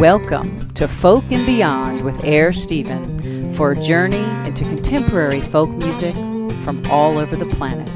[0.00, 6.14] Welcome to Folk and Beyond with Air Stephen for a journey into contemporary folk music
[6.64, 7.86] from all over the planet.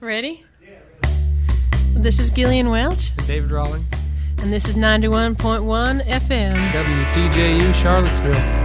[0.00, 0.44] Ready?
[1.94, 3.86] This is Gillian Welch, David Rawlings,
[4.36, 6.72] and this is 91.1 FM.
[6.72, 8.61] WTJU Charlottesville.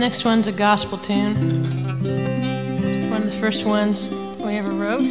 [0.00, 1.36] Next one's a gospel tune.
[2.06, 5.04] It's one of the first ones we ever wrote.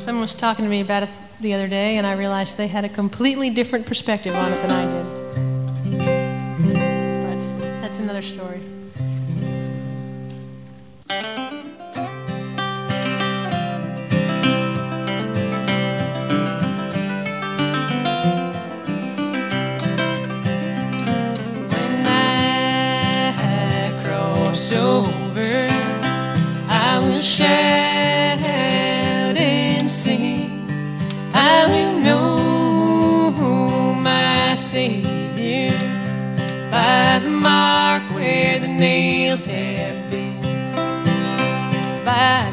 [0.00, 1.10] Someone was talking to me about it
[1.40, 4.72] the other day, and I realized they had a completely different perspective on it than
[4.72, 5.06] I did.
[7.22, 7.40] But
[7.80, 8.60] that's another story.
[34.74, 35.70] Savior
[36.68, 40.40] by the mark where the nails have been.
[42.04, 42.52] By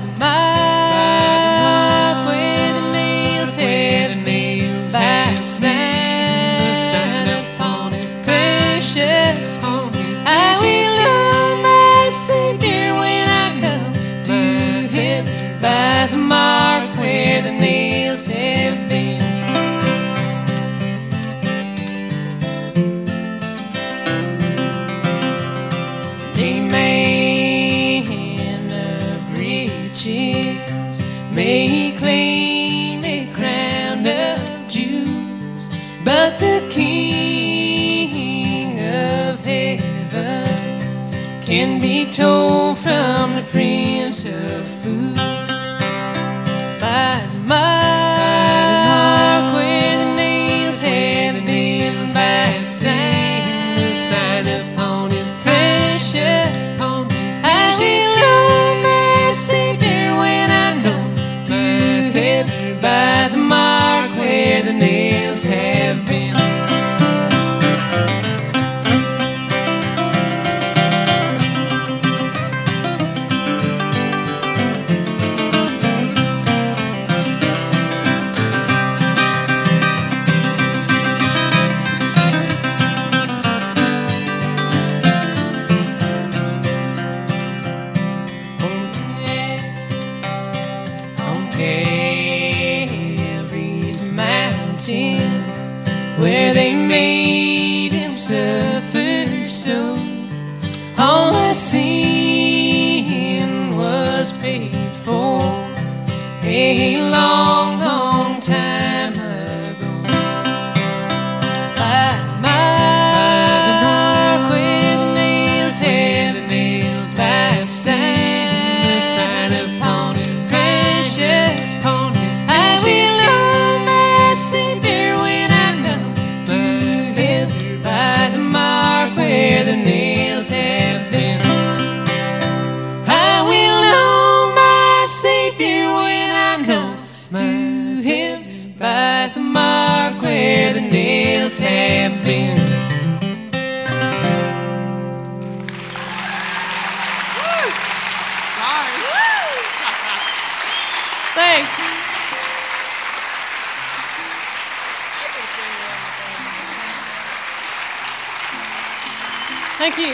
[159.81, 160.13] Thank you.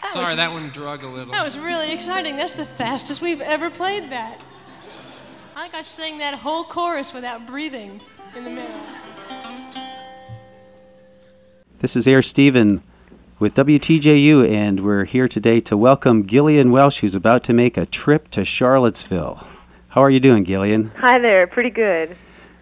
[0.00, 1.32] That Sorry, was, that one drug a little.
[1.32, 2.36] that was really exciting.
[2.36, 4.40] That's the fastest we've ever played that.
[5.56, 8.00] I think I sang that whole chorus without breathing
[8.36, 8.80] in the middle.
[11.80, 12.84] This is Air Stephen
[13.40, 17.86] with WTJU, and we're here today to welcome Gillian Welch, who's about to make a
[17.86, 19.48] trip to Charlottesville.
[19.88, 20.92] How are you doing, Gillian?
[20.98, 22.16] Hi there, pretty good.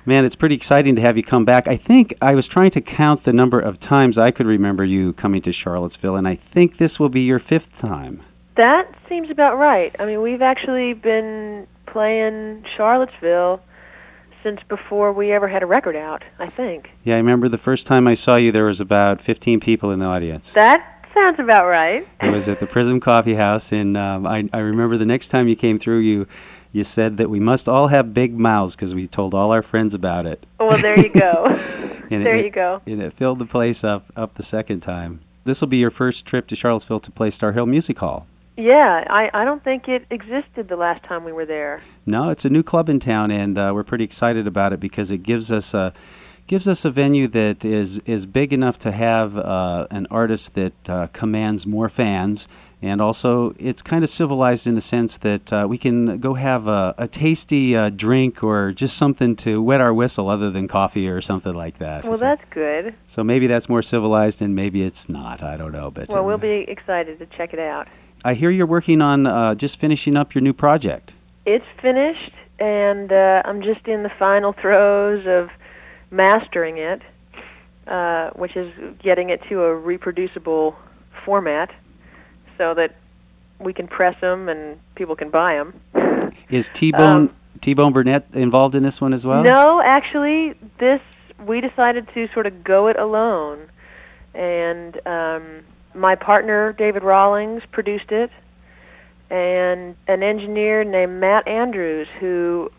[0.06, 1.66] Man, it's pretty exciting to have you come back.
[1.66, 5.14] I think I was trying to count the number of times I could remember you
[5.14, 8.22] coming to Charlottesville, and I think this will be your fifth time.
[8.56, 9.96] That seems about right.
[9.98, 13.62] I mean, we've actually been playing Charlottesville
[14.42, 16.90] since before we ever had a record out, I think.
[17.02, 20.00] Yeah, I remember the first time I saw you, there was about 15 people in
[20.00, 20.50] the audience.
[20.54, 22.06] That sounds about right.
[22.20, 25.48] It was at the Prism Coffee House, and um, I, I remember the next time
[25.48, 26.26] you came through, you
[26.74, 29.94] you said that we must all have big mouths because we told all our friends
[29.94, 30.44] about it.
[30.58, 31.58] Well, there you go.
[32.10, 32.80] There it, you go.
[32.86, 35.20] And it filled the place up up the second time.
[35.44, 38.26] This will be your first trip to Charlottesville to play Starr Hill Music Hall.
[38.56, 41.82] Yeah, I, I don't think it existed the last time we were there.
[42.06, 45.10] No, it's a new club in town, and uh, we're pretty excited about it because
[45.10, 45.92] it gives us a
[46.46, 50.90] gives us a venue that is is big enough to have uh, an artist that
[50.90, 52.46] uh, commands more fans,
[52.84, 56.68] and also it's kind of civilized in the sense that uh, we can go have
[56.68, 61.08] a, a tasty uh, drink or just something to wet our whistle, other than coffee
[61.08, 62.04] or something like that.
[62.04, 62.94] Well, so, that's good.
[63.08, 65.42] so maybe that's more civilized, and maybe it's not.
[65.42, 67.88] I don't know, but Well, uh, we'll be excited to check it out.
[68.22, 71.14] I hear you're working on uh, just finishing up your new project.
[71.46, 75.48] It's finished, and uh, I'm just in the final throes of
[76.10, 77.00] mastering it,
[77.86, 78.72] uh, which is
[79.02, 80.76] getting it to a reproducible
[81.24, 81.70] format
[82.58, 82.94] so that
[83.58, 86.32] we can press them and people can buy them.
[86.50, 89.42] Is T Bone Um, T Bone Burnett involved in this one as well?
[89.44, 91.00] No, actually, this
[91.46, 93.68] we decided to sort of go it alone,
[94.34, 95.60] and um,
[95.94, 98.30] my partner David Rawlings produced it,
[99.30, 102.70] and an engineer named Matt Andrews who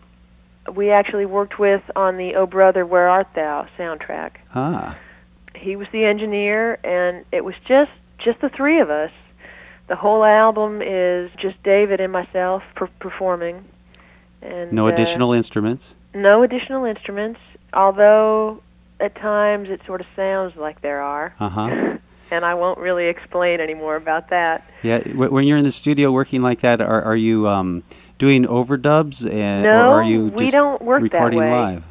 [0.74, 4.31] we actually worked with on the "Oh Brother, Where Art Thou" soundtrack.
[4.54, 4.98] Ah,
[5.56, 7.92] He was the engineer, and it was just
[8.24, 9.12] just the three of us.
[9.88, 13.66] The whole album is just David and myself per- performing.
[14.42, 15.94] And no uh, additional instruments.
[16.14, 17.40] no additional instruments,
[17.74, 18.62] although
[19.00, 21.34] at times it sort of sounds like there are.
[21.40, 21.98] Uh huh.
[22.32, 24.68] And I won't really explain any more about that.
[24.82, 27.84] Yeah, w- when you're in the studio working like that, are are you um,
[28.18, 31.52] doing overdubs and no, or are you we don't work recording that way.
[31.52, 31.84] live?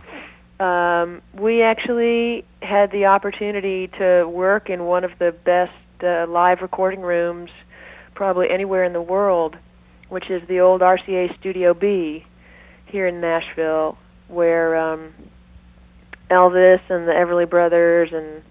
[0.61, 6.63] Um, we actually had the opportunity to work in one of the best uh, live
[6.63, 7.51] recording rooms,
[8.15, 9.57] probably anywhere in the world,
[10.09, 12.25] which is the old RCA Studio B
[12.87, 15.13] here in Nashville, where um,
[16.31, 18.43] Elvis and the Everly Brothers and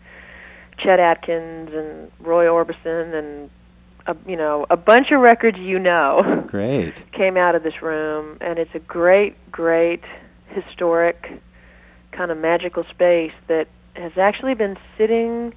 [0.78, 3.50] Chet Atkins and Roy Orbison and
[4.06, 6.94] a, you know a bunch of records you know Great.
[7.14, 10.02] came out of this room, and it's a great, great
[10.50, 11.42] historic
[12.12, 15.54] kind of magical space that has actually been sitting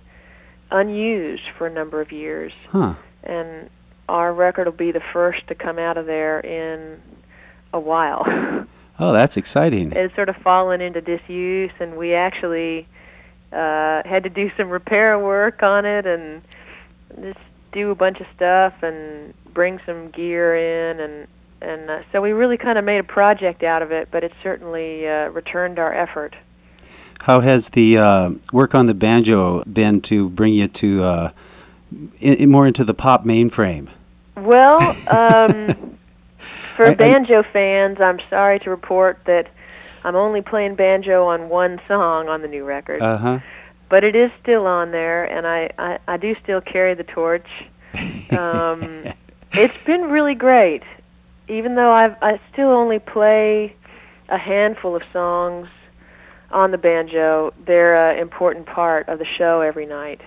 [0.71, 2.53] unused for a number of years.
[2.71, 2.95] Huh.
[3.23, 3.69] And
[4.09, 7.01] our record will be the first to come out of there in
[7.73, 8.67] a while.
[8.99, 9.93] Oh, that's exciting.
[9.93, 12.89] It's sort of fallen into disuse, and we actually
[13.53, 16.41] uh, had to do some repair work on it and
[17.21, 17.39] just
[17.73, 21.29] do a bunch of stuff and bring some gear in and
[21.61, 24.33] and uh, so we really kind of made a project out of it, but it
[24.43, 26.37] certainly uh, returned our effort.
[27.21, 31.31] How has the uh, work on the banjo been to bring you to uh,
[32.21, 33.89] in, more into the pop mainframe?
[34.37, 35.99] Well, um,
[36.77, 39.49] for I- I- banjo fans, I'm sorry to report that
[40.05, 43.39] I'm only playing banjo on one song on the new record, Uh huh.
[43.89, 47.49] but it is still on there, and I, I, I do still carry the torch.
[48.31, 49.05] Um,
[49.53, 50.83] it's been really great,
[51.49, 53.75] even though I've, I still only play
[54.29, 55.69] a handful of songs
[56.51, 57.53] on the banjo.
[57.67, 60.21] They're an important part of the show every night.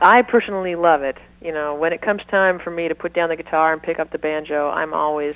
[0.00, 1.16] I personally love it.
[1.40, 3.98] You know, when it comes time for me to put down the guitar and pick
[3.98, 5.34] up the banjo, I'm always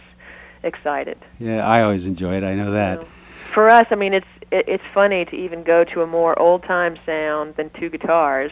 [0.63, 1.19] excited.
[1.39, 2.45] yeah, I always enjoy it.
[2.45, 2.99] I know that.
[2.99, 3.09] you know.
[3.55, 6.63] For us, I mean, it's it, it's funny to even go to a more old
[6.65, 8.51] time sound than two guitars,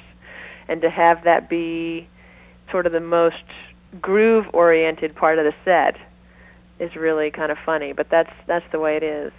[0.69, 2.09] and to have that be
[2.71, 3.43] sort of the most
[4.01, 5.97] groove oriented part of the set
[6.79, 7.93] is really kind of funny.
[7.93, 9.33] But that's that's the way it is.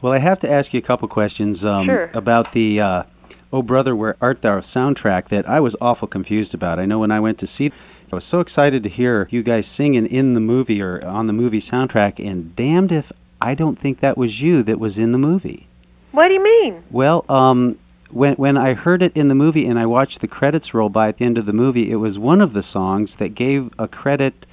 [0.00, 2.10] Well, I have to ask you a couple questions um, Sure.
[2.14, 3.02] about the uh,
[3.52, 6.78] "Oh Brother, Where Art Thou" soundtrack that I was awful confused about.
[6.78, 7.72] I know when I went to see,
[8.10, 11.32] I was so excited to hear you guys singing in the movie or on the
[11.32, 15.18] movie soundtrack, and damned if I don't think that was you that was in the
[15.18, 15.66] movie.
[16.12, 16.82] What do you mean?
[16.90, 17.78] Well, um,
[18.10, 21.08] when when I heard it in the movie and I watched the credits roll by
[21.08, 23.88] at the end of the movie, it was one of the songs that gave a
[23.88, 24.46] credit.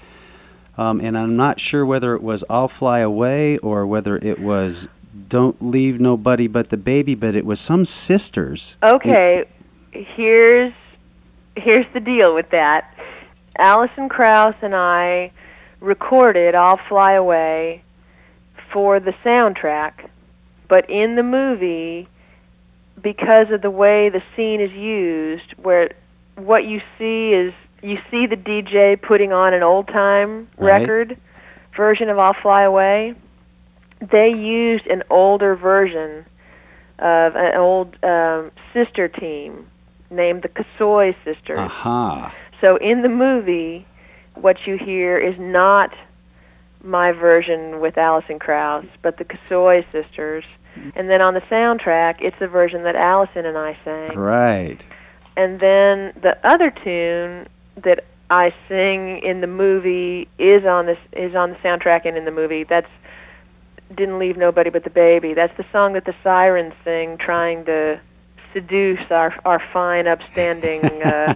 [0.77, 4.89] Um, and I'm not sure whether it was "I'll Fly Away" or whether it was
[5.27, 8.77] "Don't Leave Nobody But the Baby," but it was some sisters.
[8.83, 9.45] Okay,
[9.91, 10.73] here's
[11.55, 12.93] here's the deal with that.
[13.57, 15.31] Alison Krauss and I
[15.79, 17.81] recorded "I'll Fly Away"
[18.71, 20.09] for the soundtrack,
[20.67, 22.07] but in the movie,
[23.01, 25.91] because of the way the scene is used, where
[26.35, 30.81] what you see is you see the DJ putting on an old time Right.
[30.81, 31.17] record
[31.77, 33.13] version of "I'll Fly Away."
[33.99, 36.25] They used an older version
[36.99, 39.67] of an old um, sister team
[40.09, 41.59] named the Kossoy Sisters.
[41.59, 42.33] Aha.
[42.65, 43.85] So in the movie,
[44.35, 45.91] what you hear is not
[46.83, 50.43] my version with Alison Krauss, but the Kossoy Sisters.
[50.95, 54.17] And then on the soundtrack, it's the version that Alison and I sang.
[54.17, 54.85] Right.
[55.37, 57.47] And then the other tune
[57.81, 62.25] that I sing in the movie is on this is on the soundtrack and in
[62.25, 62.63] the movie.
[62.63, 62.89] That's
[63.93, 65.33] didn't leave nobody but the baby.
[65.33, 67.99] That's the song that the sirens sing, trying to
[68.53, 71.35] seduce our our fine, upstanding uh,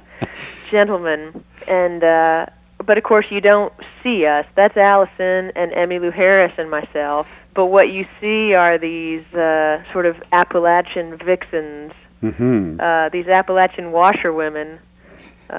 [0.71, 1.43] gentlemen.
[1.67, 2.45] And uh,
[2.85, 4.45] but of course, you don't see us.
[4.55, 7.27] That's Alison and Emmylou Harris and myself.
[7.53, 11.91] But what you see are these uh, sort of Appalachian vixens,
[12.21, 14.79] hmm uh, these Appalachian washerwomen.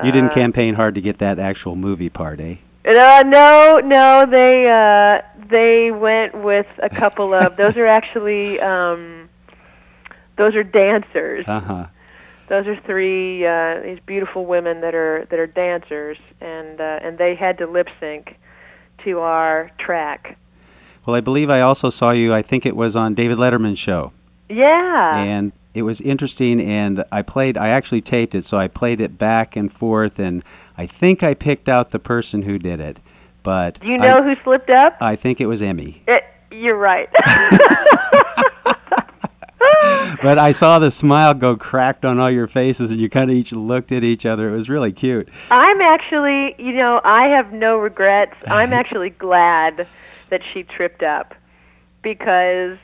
[0.04, 2.56] you didn't Uh, campaign hard to get that actual movie part, eh?
[2.84, 7.56] Uh, no, no, they uh, they went with a couple of.
[7.56, 9.28] those are actually um,
[10.37, 11.44] those are dancers.
[11.46, 11.87] Uh huh.
[12.49, 17.18] Those are three uh, these beautiful women that are that are dancers, and uh, and
[17.18, 18.37] they had to lip sync
[19.04, 20.38] to our track.
[21.06, 22.32] Well, I believe I also saw you.
[22.34, 24.12] I think it was on David Letterman's show,
[24.49, 25.16] Yeah.
[25.18, 26.61] and it was interesting.
[26.61, 27.57] And I played.
[27.57, 30.43] I actually taped it, so I played it back and forth, and
[30.77, 32.99] I think I picked out the person who did it.
[33.43, 34.97] But Do you know I, who slipped up?
[35.00, 36.03] I think it was Emmy.
[36.07, 37.09] Eh, you're right.
[40.23, 43.37] But I saw the smile go cracked on all your faces, and you kind of
[43.37, 44.50] each looked at each other.
[44.50, 45.29] It was really cute.
[45.50, 48.35] I'm actually, you know, I have no regrets.
[48.47, 49.87] I'm actually glad
[50.29, 51.35] that she tripped up
[52.03, 52.77] because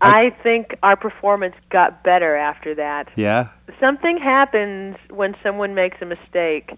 [0.00, 3.08] I think our performance got better after that.
[3.16, 3.48] Yeah.
[3.80, 6.72] Something happens when someone makes a mistake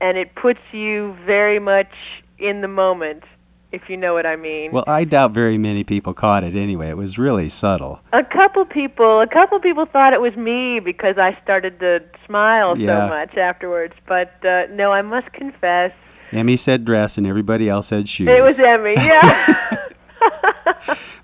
[0.00, 1.90] and it puts you very much
[2.38, 3.24] in the moment,
[3.72, 4.70] if you know what I mean.
[4.72, 6.90] Well, I doubt very many people caught it anyway.
[6.90, 8.00] It was really subtle.
[8.12, 12.76] a couple people, a couple people thought it was me because I started to smile
[12.76, 13.06] Yeah.
[13.06, 15.92] so much afterwards, but uh, no, I must confess
[16.32, 18.28] Emmy said dress, and everybody else said shoes.
[18.28, 19.46] It was Emmy, yeah.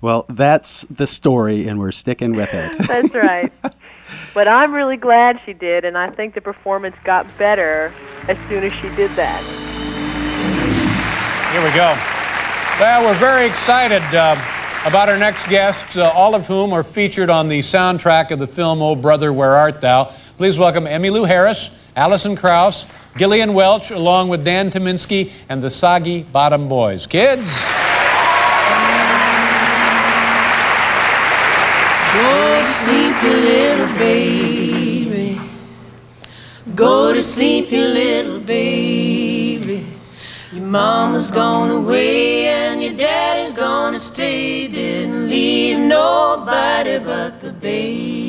[0.01, 2.77] Well, that's the story, and we're sticking with it.
[2.87, 3.53] That's right.
[4.33, 7.93] But I'm really glad she did, and I think the performance got better
[8.27, 9.41] as soon as she did that.
[11.53, 11.95] Here we go.
[12.79, 14.35] Well, we're very excited uh,
[14.85, 18.47] about our next guests, uh, all of whom are featured on the soundtrack of the
[18.47, 20.11] film Oh Brother, Where Art Thou?
[20.37, 22.85] Please welcome Emmylou Harris, Alison Krauss,
[23.15, 27.05] Gillian Welch, along with Dan Tyminski and the Soggy Bottom Boys.
[27.07, 27.47] Kids?
[33.23, 35.39] You little baby.
[36.75, 39.85] Go to sleep, you little baby.
[40.51, 44.67] Your mama's gone away and your daddy's gonna stay.
[44.67, 48.23] Didn't leave nobody but the baby.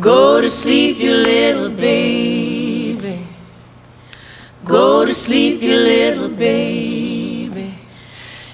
[0.00, 3.26] Go to sleep, you little baby.
[4.64, 6.89] Go to sleep, you little baby.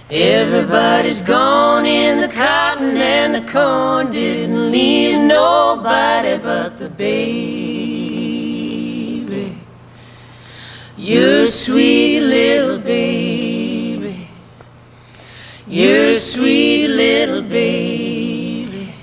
[0.08, 4.12] Everybody's gone in the cotton and the corn.
[4.12, 8.06] Didn't leave nobody but the baby.
[10.96, 14.28] You're a sweet little baby.
[15.66, 18.94] You're a sweet little baby.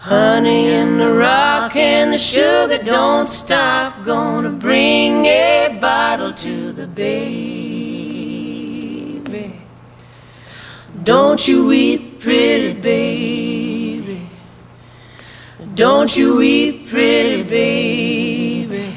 [0.00, 4.04] Honey in the rock and the sugar don't stop.
[4.04, 7.75] Gonna bring a bottle to the baby.
[11.06, 14.28] Don't you weep, pretty baby.
[15.76, 18.96] Don't you weep, pretty baby.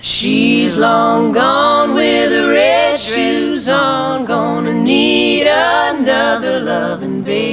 [0.00, 4.24] She's long gone with the red shoes on.
[4.24, 7.46] Gonna need another loving baby.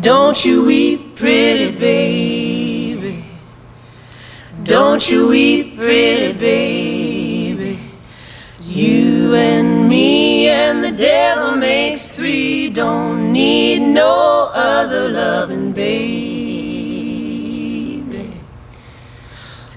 [0.00, 3.26] Don't you weep, pretty baby.
[4.62, 7.78] Don't you weep, pretty baby.
[8.62, 9.77] You and
[10.98, 12.68] devil makes three.
[12.68, 16.58] Don't need no other loving baby.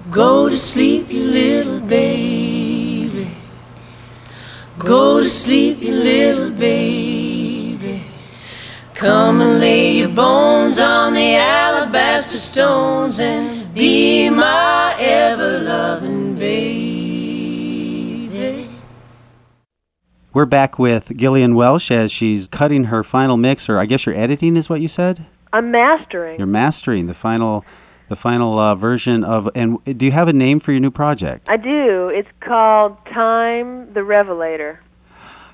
[0.10, 3.30] Go to sleep, you little baby.
[4.80, 8.04] Go to sleep, you little baby.
[8.96, 14.81] Come and lay your bones on the alabaster stones and be my
[20.34, 24.16] We're back with Gillian Welch as she's cutting her final mix, or I guess you're
[24.16, 25.26] editing, is what you said.
[25.52, 26.38] I'm mastering.
[26.38, 27.66] You're mastering the final,
[28.08, 29.50] the final uh, version of.
[29.56, 31.48] And do you have a name for your new project?
[31.50, 32.08] I do.
[32.14, 34.80] It's called Time the Revelator.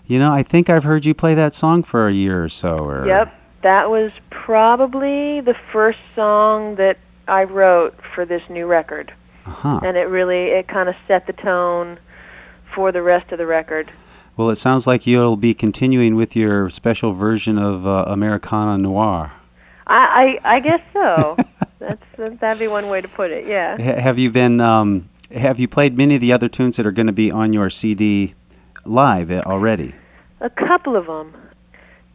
[0.05, 2.77] You know, I think I've heard you play that song for a year or so.
[2.77, 9.12] Or Yep, that was probably the first song that I wrote for this new record,
[9.48, 9.79] Uh-huh.
[9.84, 11.98] and it really it kind of set the tone
[12.75, 13.91] for the rest of the record.
[14.38, 19.34] Well, it sounds like you'll be continuing with your special version of uh, Americana Noir.
[19.88, 21.36] I I, I guess so.
[21.79, 22.03] That's
[22.39, 23.48] that'd be one way to put it.
[23.48, 23.77] Yeah.
[23.79, 24.62] H- have you been?
[24.62, 27.51] Um, have you played many of the other tunes that are going to be on
[27.51, 28.36] your CD
[28.86, 29.96] live uh, already?
[30.39, 31.34] A couple of them.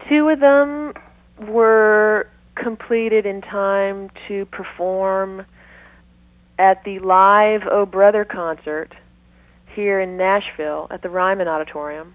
[0.08, 0.94] Two of them
[1.48, 5.44] were completed in time to perform
[6.58, 8.94] at the live Oh Brother concert
[9.74, 12.14] here in Nashville at the Ryman Auditorium,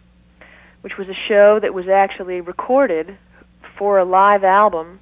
[0.82, 3.18] which was a show that was actually recorded
[3.78, 5.00] for a live album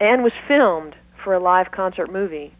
[0.00, 2.54] and was filmed for a live concert movie.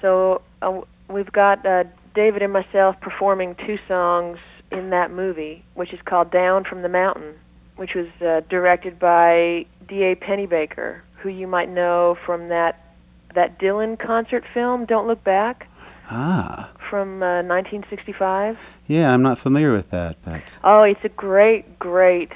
[0.00, 4.38] So uh, we've got uh, David and myself performing two songs
[4.70, 7.34] in that movie, which is called Down from the Mountain,
[7.76, 10.16] which was uh, directed by D.A.
[10.16, 12.84] Pennebaker, who you might know from that
[13.34, 15.67] that Dylan concert film, Don't Look Back,
[16.10, 18.58] Ah, from uh, 1965.
[18.86, 22.32] yeah, I'm not familiar with that, but Oh, it's a great, great,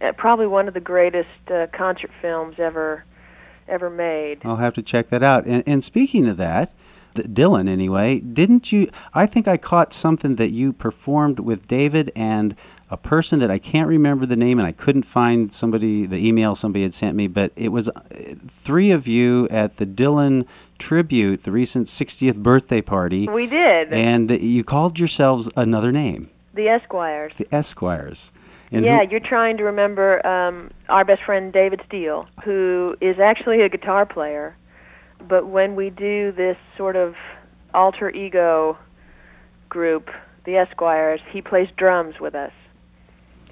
[0.00, 3.04] uh, probably one of the greatest uh, concert films ever,
[3.68, 4.40] ever made.
[4.44, 5.44] I'll have to check that out.
[5.46, 6.72] And, and speaking of that,
[7.14, 8.90] th- Dylan, anyway, didn't you?
[9.14, 12.56] I think I caught something that you performed with David and
[12.92, 16.54] a person that I can't remember the name, and I couldn't find somebody the email
[16.54, 17.26] somebody had sent me.
[17.26, 18.00] But it was uh,
[18.50, 20.46] three of you at the Dylan
[20.78, 26.68] tribute, the recent 60th birthday party, We did and you called yourselves another name, the
[26.68, 27.32] Esquires.
[27.38, 28.30] the Esquires.
[28.70, 33.18] And yeah, who- you're trying to remember um, our best friend David Steele, who is
[33.18, 34.54] actually a guitar player.
[35.28, 37.14] But when we do this sort of
[37.72, 38.76] alter ego
[39.68, 40.10] group,
[40.44, 42.52] the Esquires, he plays drums with us.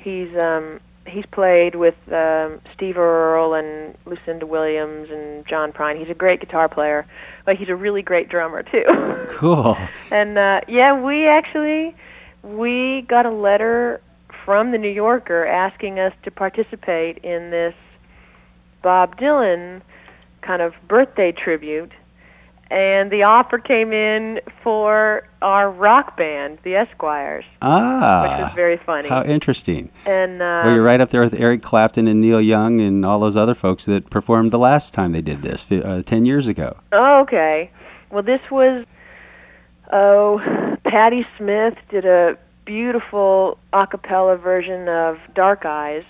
[0.02, 5.98] He's um, he's played with um, Steve Earle and Lucinda Williams and John Prine.
[5.98, 7.06] He's a great guitar player,
[7.44, 8.84] but he's a really great drummer too.
[9.28, 9.76] cool.
[10.10, 11.94] And uh, yeah, we actually
[12.42, 14.00] we got a letter
[14.44, 17.74] from the New Yorker asking us to participate in this
[18.82, 19.82] Bob Dylan
[20.42, 21.92] kind of birthday tribute.
[22.70, 28.76] And the offer came in for our rock band, the Esquires, Ah, which was very
[28.86, 29.08] funny.
[29.08, 29.90] how interesting.
[30.06, 33.18] and uh, Well, you're right up there with Eric Clapton and Neil Young and all
[33.18, 36.76] those other folks that performed the last time they did this, uh, 10 years ago.
[36.92, 37.70] Oh, okay.
[38.10, 38.84] Well, this was
[39.92, 46.04] oh, Patti Smith did a beautiful a cappella version of Dark Eyes,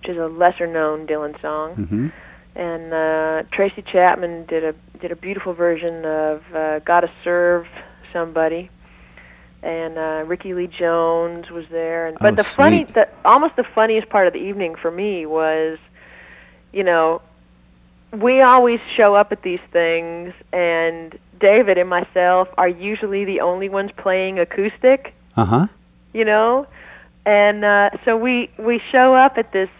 [0.00, 1.74] which is a lesser known Dylan song.
[1.74, 2.08] hmm
[2.54, 7.66] And uh Tracy Chapman did a did a beautiful version of uh Gotta Serve
[8.12, 8.70] Somebody.
[9.62, 13.64] And uh Rickie Lee Jones was there and but Oh, the funny the almost the
[13.74, 15.78] funniest part of the evening for me was
[16.72, 17.22] you know
[18.12, 23.68] we always show up at these things and David and myself are usually the only
[23.70, 25.66] ones playing acoustic, Uh huh.
[26.12, 26.66] you know?
[27.24, 29.70] And uh so we we show up at this,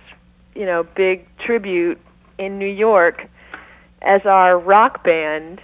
[0.55, 2.01] you know, big tribute
[2.38, 3.27] in New York
[4.03, 5.61] as our rock band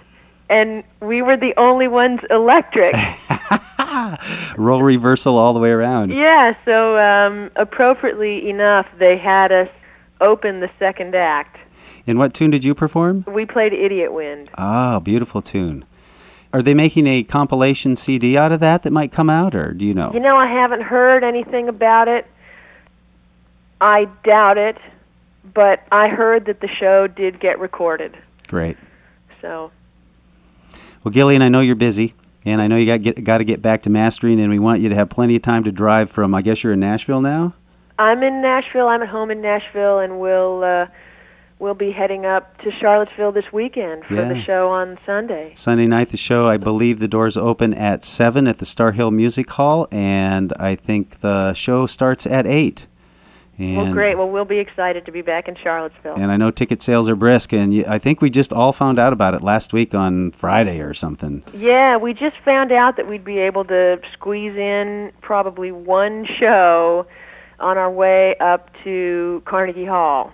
[0.49, 2.95] and we were the only ones electric.
[4.57, 6.09] Role reversal all the way around.
[6.11, 9.69] yeah, so um appropriately enough they had us
[10.21, 11.57] open the second act.
[12.07, 13.23] And what tune did you perform?
[13.27, 14.49] We played Idiot Wind.
[14.57, 15.85] Ah, beautiful tune.
[16.51, 19.85] Are they making a compilation CD out of that that might come out, or do
[19.85, 20.11] you know?
[20.13, 22.25] You know, I haven't heard anything about it.
[23.79, 24.77] I doubt it,
[25.53, 28.17] but I heard that the show did get recorded.
[28.47, 28.77] Great.
[29.41, 29.71] So,
[31.03, 32.13] Well, Gillian, I know you're busy,
[32.45, 34.81] and I know you got get, got to get back to mastering, and we want
[34.81, 36.35] you to have plenty of time to drive from.
[36.35, 37.53] I guess you're in Nashville now.
[37.99, 38.87] I'm in Nashville.
[38.87, 40.87] I'm at home in Nashville and we'll uh
[41.59, 45.51] we'll be heading up to Charlottesville this weekend for the show on Sunday.
[45.55, 49.11] Sunday night, the show, I believe the doors open at 7 at the Starr Hill
[49.11, 52.87] Music Hall, and I think the show starts at 8.
[53.59, 54.17] And, well, great.
[54.17, 56.15] Well, we'll be excited to be back in Charlottesville.
[56.15, 59.11] And I know ticket sales are brisk, and I think we just all found out
[59.11, 61.43] about it last week on Friday or something.
[61.53, 67.05] Yeah, we just found out that we'd be able to squeeze in probably one show
[67.59, 70.31] on our way up to Carnegie Hall.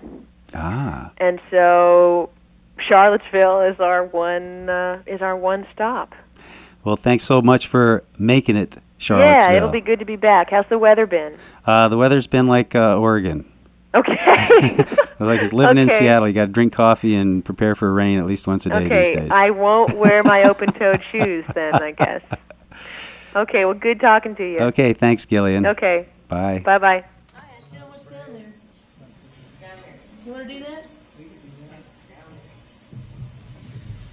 [0.54, 2.30] Ah, And so
[2.78, 6.14] Charlottesville is our one uh, is our one stop.
[6.84, 9.50] well, thanks so much for making it, Charlottesville.
[9.50, 10.50] Yeah, it'll be good to be back.
[10.50, 11.38] How's the weather been?
[11.64, 13.50] Uh, the weather's been like uh, Oregon.
[13.94, 14.84] Okay.
[15.18, 16.28] like he's living in Seattle.
[16.28, 18.92] You got to drink coffee and prepare for rain at least once a day these
[18.92, 19.30] okay, days.
[19.32, 22.22] I won't wear my open-toed shoes then, I guess.
[23.34, 24.58] Okay, well, good talking to you.
[24.58, 25.66] Okay, thanks, Gillian.
[25.66, 26.62] Okay, Bye.
[26.64, 27.04] bye-bye.
[30.26, 30.86] You want to do that?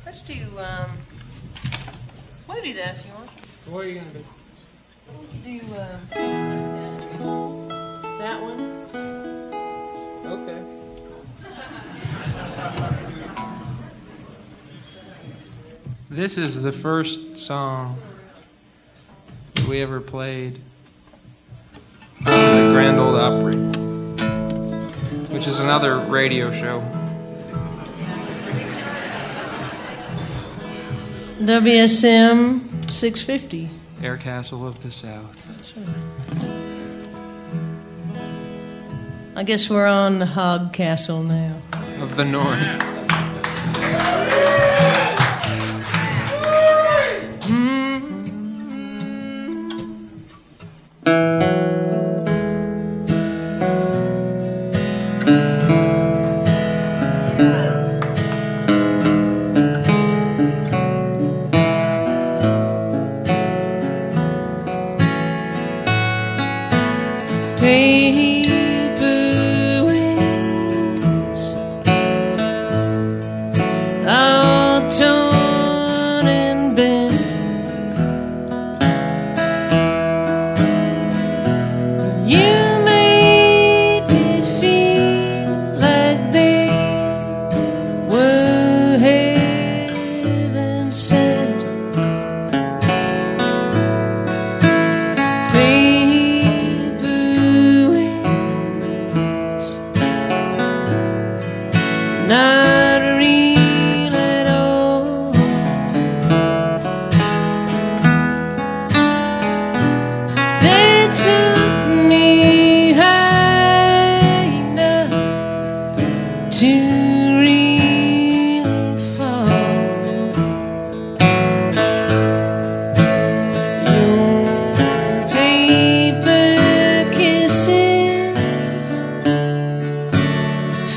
[0.06, 0.92] Let's do, um,
[2.48, 3.30] we'll do that if you want.
[3.66, 4.24] What are you gonna do?
[5.44, 5.68] Do, um,
[8.18, 8.62] that one.
[10.26, 10.64] Okay.
[16.10, 17.98] This is the first song
[19.56, 20.62] that we ever played
[22.26, 23.58] on the Grand Ole Opry,
[25.28, 26.80] which is another radio show.
[31.42, 33.83] WSM 650.
[34.04, 35.48] Air Castle of the South.
[35.48, 35.88] That's right.
[39.38, 41.56] I guess we're on the Hog Castle now.
[42.02, 42.93] Of the North.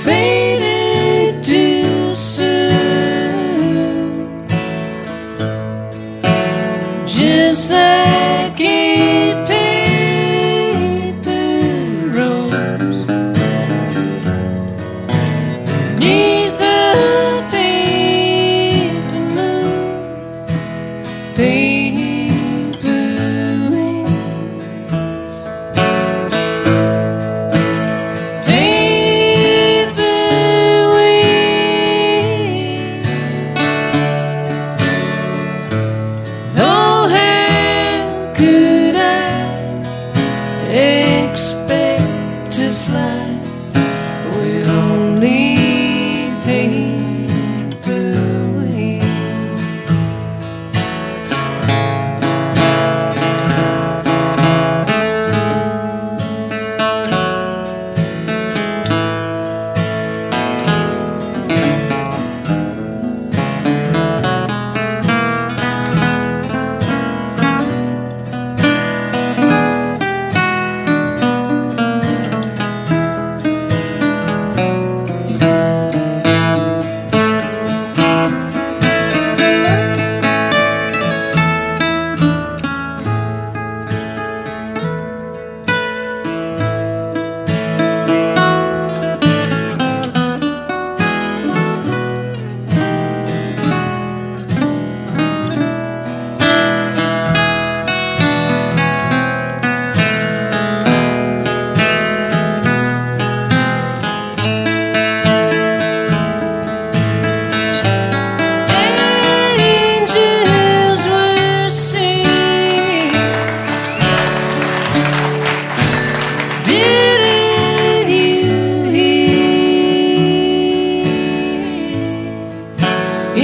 [0.07, 0.36] Faded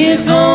[0.05, 0.52] if only.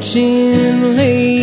[0.00, 1.37] The fortune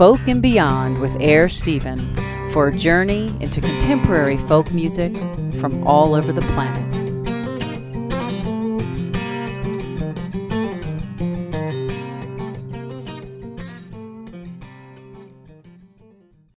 [0.00, 1.98] Folk and Beyond with Air Stephen
[2.52, 5.14] for a journey into contemporary folk music
[5.60, 6.89] from all over the planet.